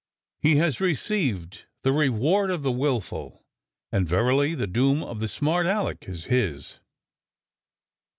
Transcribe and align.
He 0.39 0.55
has 0.55 0.81
received 0.81 1.65
the 1.83 1.91
reward 1.91 2.49
of 2.49 2.63
the 2.63 2.71
willful, 2.71 3.45
and 3.91 4.09
verily 4.09 4.55
the 4.55 4.65
doom 4.65 5.03
of 5.03 5.19
the 5.19 5.27
smart 5.27 5.67
Aleck 5.67 6.09
is 6.09 6.23
his." 6.25 6.79